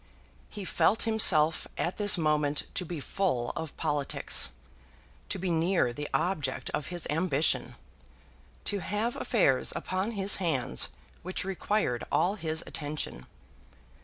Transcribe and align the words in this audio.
He 0.49 0.65
felt 0.65 1.03
himself 1.03 1.67
at 1.77 1.97
this 1.97 2.17
moment 2.17 2.65
to 2.73 2.85
be 2.85 2.99
full 2.99 3.51
of 3.55 3.77
politics, 3.77 4.49
to 5.29 5.37
be 5.37 5.51
near 5.51 5.93
the 5.93 6.09
object 6.11 6.71
of 6.71 6.87
his 6.87 7.05
ambition, 7.11 7.75
to 8.65 8.79
have 8.79 9.15
affairs 9.15 9.71
upon 9.75 10.13
his 10.13 10.37
hands 10.37 10.89
which 11.21 11.45
required 11.45 12.03
all 12.11 12.33
his 12.33 12.63
attention. 12.65 13.27